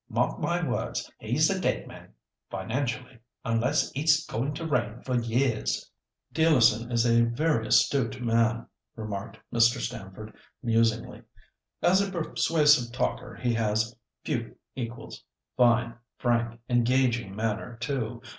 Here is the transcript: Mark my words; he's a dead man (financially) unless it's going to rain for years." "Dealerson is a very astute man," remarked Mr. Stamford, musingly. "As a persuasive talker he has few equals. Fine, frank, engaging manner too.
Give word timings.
Mark 0.09 0.39
my 0.39 0.67
words; 0.67 1.11
he's 1.19 1.47
a 1.51 1.61
dead 1.61 1.85
man 1.87 2.11
(financially) 2.49 3.19
unless 3.45 3.91
it's 3.93 4.25
going 4.25 4.51
to 4.55 4.65
rain 4.65 4.99
for 5.03 5.13
years." 5.21 5.91
"Dealerson 6.33 6.91
is 6.91 7.05
a 7.05 7.21
very 7.25 7.67
astute 7.67 8.19
man," 8.19 8.65
remarked 8.95 9.37
Mr. 9.53 9.77
Stamford, 9.79 10.33
musingly. 10.63 11.21
"As 11.83 12.01
a 12.01 12.09
persuasive 12.11 12.91
talker 12.91 13.35
he 13.35 13.53
has 13.53 13.95
few 14.25 14.55
equals. 14.73 15.23
Fine, 15.55 15.93
frank, 16.17 16.59
engaging 16.67 17.35
manner 17.35 17.77
too. 17.79 18.23